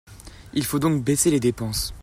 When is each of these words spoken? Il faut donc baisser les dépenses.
Il 0.55 0.65
faut 0.65 0.79
donc 0.79 1.03
baisser 1.03 1.29
les 1.29 1.39
dépenses. 1.39 1.93